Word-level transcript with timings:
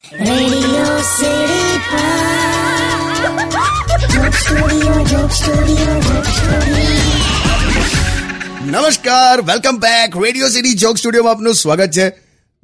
નમસ્કાર 0.00 0.60
welcome 9.40 9.76
back 9.76 10.16
radio 10.16 10.48
city 10.48 10.72
joke 10.72 10.98
સ્ટુડિયોમાં 10.98 11.32
આપનું 11.32 11.54
સ્વાગત 11.54 11.90
છે. 11.90 12.12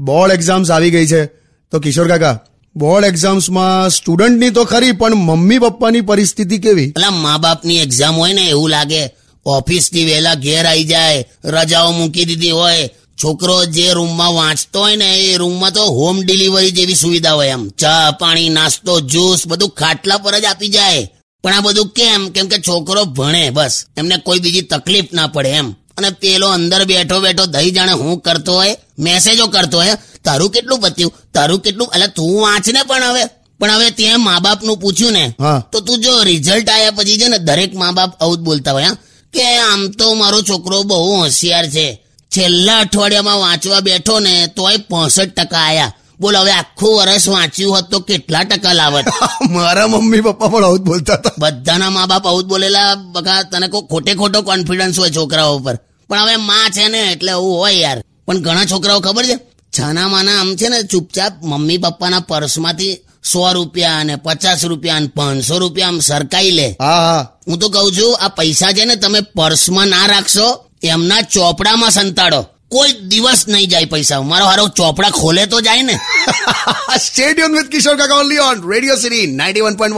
બોર્ડ 0.00 0.32
એક્ઝામ્સ 0.32 0.70
આવી 0.70 0.90
ગઈ 0.90 1.06
છે. 1.06 1.24
તો 1.70 1.80
કિશોર 1.80 2.08
કાકા 2.08 2.40
બોર્ડ 2.76 3.04
એક્ઝામ્સમાં 3.04 3.90
સ્ટુડન્ટની 3.90 4.50
તો 4.50 4.64
ખરી 4.64 4.92
પણ 4.92 5.14
મમ્મી 5.14 5.58
પપ્પાની 5.58 6.00
પરિસ્થિતિ 6.00 6.58
કેવી? 6.58 6.90
પેલા 6.90 7.10
મા 7.10 7.38
બાપની 7.38 7.78
એક્ઝામ 7.78 8.14
હોય 8.14 8.32
ને 8.32 8.42
એવું 8.42 8.68
લાગે. 8.68 9.10
ઓફિસથી 9.46 10.04
વહેલા 10.04 10.34
ઘેર 10.34 10.66
આવી 10.66 10.84
જાય 10.84 11.24
રજાઓ 11.44 11.92
મૂકી 11.92 12.24
દીધી 12.24 12.50
હોય 12.50 12.90
છોકરો 13.22 13.64
જે 13.64 13.92
રૂમમાં 13.92 14.34
વાંચતો 14.34 14.80
હોય 14.80 14.96
ને 14.96 15.16
એ 15.16 15.36
રૂમમાં 15.36 15.72
તો 15.72 15.84
હોમ 15.84 16.22
ડિલિવરી 16.22 16.70
જેવી 16.70 16.94
સુવિધા 16.94 17.32
હોય 17.32 17.48
એમ. 17.48 17.68
ચા 17.68 18.10
પાણી 18.10 18.48
નાસ્તો 18.48 19.00
જ્યુસ 19.00 19.46
બધું 19.46 19.68
ખાટલા 19.68 20.16
પર 20.16 20.38
જ 20.38 20.44
આપી 20.44 20.68
જાય. 20.68 21.10
પણ 21.42 21.54
આ 21.54 21.60
બધું 21.60 21.88
કેમ? 21.88 22.28
કેમ 22.28 22.48
કે 22.48 22.58
છોકરો 22.58 23.04
ભણે 23.04 23.50
બસ. 23.50 23.84
એમને 23.96 24.16
કોઈ 24.16 24.38
બીજી 24.38 24.60
તકલીફ 24.60 25.04
ના 25.12 25.26
પડે 25.26 25.48
એમ. 25.48 25.72
અને 25.72 26.10
પેલો 26.10 26.48
અંદર 26.48 26.84
બેઠો 26.84 27.20
બેઠો 27.20 27.46
દહી 27.46 27.70
જાણે 27.70 27.92
હું 27.92 28.20
કરતો 28.20 28.52
હોય 28.52 28.76
મેસેજો 28.98 29.46
કરતો 29.46 29.78
હોય 29.78 29.96
તારું 30.24 30.50
કેટલું 30.50 30.80
પત્યું? 30.80 31.12
તારું 31.34 31.60
કેટલું? 31.60 31.88
એટલે 31.94 32.06
તું 32.06 32.40
વાંચ 32.40 32.68
ને 32.68 32.82
પણ 32.82 33.04
હવે. 33.04 33.24
પણ 33.58 33.70
હવે 33.70 33.90
ત્યાં 33.90 34.20
મા 34.20 34.38
બાપનું 34.38 34.78
પૂછ્યું 34.78 35.12
ને. 35.12 35.34
તો 35.72 35.80
તું 35.80 36.00
જો 36.00 36.22
રિઝલ્ટ 36.22 36.70
આવ્યા 36.70 36.90
પછી 36.90 37.18
છે 37.18 37.28
ને 37.28 37.38
દરેક 37.38 37.74
મા 37.74 37.90
બાપ 37.90 38.22
આવું 38.22 38.36
જ 38.36 38.40
બોલતા 38.40 38.72
હોય 38.72 38.84
હા. 38.84 38.94
કે 39.32 39.58
આમ 39.58 39.88
તો 39.88 40.14
મારો 40.14 40.42
છોકરો 40.42 40.82
બહુ 40.82 41.16
હોશિયાર 41.20 41.70
છે. 41.70 42.05
છેલ્લા 42.32 42.78
અઠવાડિયામાં 42.78 43.38
વાંચવા 43.38 43.80
બેઠો 43.80 44.20
ને 44.20 44.46
તોય 44.46 44.76
પોસઠ 44.76 45.34
ટકા 45.36 45.58
આયા. 45.58 45.92
બોલ 46.20 46.36
હવે 46.36 46.50
આખું 46.50 46.96
વર્ષ 46.96 47.28
વાંચ્યું 47.28 47.74
હોત 47.74 47.90
તો 47.90 48.00
કેટલા 48.00 48.42
ટકા 48.42 48.72
લાવત? 48.72 49.04
મારા 49.50 49.86
મમ્મી 49.86 50.20
પપ્પા 50.20 50.48
પણ 50.48 50.64
આવું 50.64 50.78
બોલતા 50.78 51.14
હતા. 51.14 51.30
બધાના 51.38 51.90
મા 51.90 52.06
બાપ 52.06 52.26
આવું 52.26 52.48
બોલેલા. 52.48 52.94
બકા 52.94 53.42
તને 53.42 53.68
કોઈ 53.68 53.82
ખોટે 53.82 54.14
ખોટો 54.14 54.42
કોન્ફિડન્સ 54.42 54.98
હોય 54.98 55.10
છોકરાઓ 55.10 55.56
ઉપર. 55.56 55.76
પણ 56.08 56.18
હવે 56.18 56.36
માં 56.36 56.70
છે 56.70 56.88
ને 56.88 57.12
એટલે 57.12 57.30
એવું 57.30 57.58
હોય 57.58 57.72
યાર. 57.72 58.04
પણ 58.26 58.38
ઘણા 58.38 58.64
છોકરાઓ 58.64 59.00
ખબર 59.00 59.24
છે? 59.24 59.36
છાના 59.78 60.08
માના 60.08 60.40
આમ 60.40 60.56
છે 60.56 60.68
ને 60.68 60.82
ચૂપચાપ 60.82 61.32
મમ્મી 61.42 61.78
પપ્પાના 61.78 62.20
પર્સમાંથી 62.20 62.98
સો 63.32 63.52
રૂપિયા 63.52 63.98
અને 63.98 64.16
પચાસ 64.16 64.64
રૂપિયા 64.64 64.96
અને 64.96 65.06
પાંચસો 65.06 65.58
રૂપિયા 65.58 65.88
આમ 65.88 66.00
સરકાઈ 66.00 66.50
લે. 66.50 66.76
હા 66.80 67.32
તો 67.60 67.68
કઉ 67.68 67.90
છું 67.90 68.18
આ 68.20 68.28
પૈસા 68.28 68.72
છે 68.72 68.84
ને 68.84 68.96
તમે 68.96 69.20
પર્સમાં 69.20 69.88
ના 69.88 70.06
રાખશો 70.06 70.65
એમના 70.82 71.20
ચોપડામાં 71.20 71.90
સંતાડો. 71.90 72.46
કોઈ 72.68 72.92
દિવસ 72.92 73.44
નહીં 73.48 73.68
જાય 73.68 73.84
પૈસા. 73.84 74.20
મારો 74.20 74.46
હારો 74.46 74.68
ચોપડા 74.68 75.10
ખોલે 75.10 75.46
તો 75.46 75.60
જાય 75.60 75.82
ને. 75.82 76.00
Stadium 76.96 77.52
with 77.52 77.70
Kishore 77.70 77.96
Kaka 77.96 78.14
only 78.14 78.38
on 78.38 78.72
radio 78.72 78.96
city 78.96 79.26
ninety 79.26 79.60
one 79.60 79.76
point 79.76 79.96